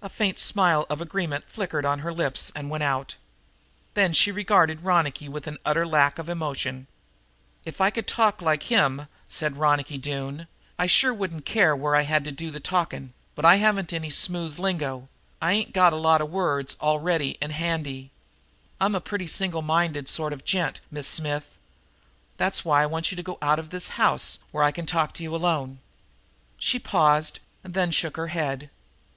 A 0.00 0.08
faint 0.08 0.38
smile 0.38 0.86
of 0.88 1.00
agreement 1.00 1.50
flickered 1.50 1.84
on 1.84 1.98
her 1.98 2.12
lips 2.12 2.52
and 2.54 2.70
went 2.70 2.84
out. 2.84 3.16
Then 3.94 4.12
she 4.12 4.30
regarded 4.30 4.84
Ronicky, 4.84 5.28
with 5.28 5.48
an 5.48 5.58
utter 5.64 5.84
lack 5.84 6.16
of 6.20 6.28
emotion. 6.28 6.86
"If 7.64 7.80
I 7.80 7.90
could 7.90 8.06
talk 8.06 8.40
like 8.40 8.70
him," 8.70 9.08
said 9.28 9.56
Ronicky 9.56 9.98
Doone 9.98 10.36
gravely, 10.36 10.50
"I 10.78 10.86
sure 10.86 11.12
wouldn't 11.12 11.44
care 11.44 11.74
where 11.74 11.96
I 11.96 12.02
had 12.02 12.22
to 12.26 12.30
do 12.30 12.52
the 12.52 12.60
talking; 12.60 13.14
but 13.34 13.44
I 13.44 13.56
haven't 13.56 13.92
any 13.92 14.10
smooth 14.10 14.60
lingo 14.60 15.08
I 15.42 15.54
ain't 15.54 15.72
got 15.72 15.92
a 15.92 15.96
lot 15.96 16.20
of 16.20 16.30
words 16.30 16.76
all 16.78 17.00
ready 17.00 17.36
and 17.42 17.50
handy. 17.50 18.12
I'm 18.80 18.94
a 18.94 19.00
pretty 19.00 19.26
simple 19.26 19.62
minded 19.62 20.08
sort 20.08 20.32
of 20.32 20.38
a 20.38 20.42
gent, 20.44 20.78
Miss 20.88 21.08
Smith. 21.08 21.56
That's 22.36 22.64
why 22.64 22.84
I 22.84 22.86
want 22.86 23.06
to 23.06 23.16
get 23.16 23.26
you 23.26 23.38
out 23.42 23.58
of 23.58 23.70
this 23.70 23.88
house, 23.98 24.38
where 24.52 24.62
I 24.62 24.70
can 24.70 24.86
talk 24.86 25.12
to 25.14 25.24
you 25.24 25.34
alone." 25.34 25.80
She 26.58 26.78
paused, 26.78 27.40
then 27.64 27.90
shook 27.90 28.16
her 28.16 28.28
head. 28.28 28.70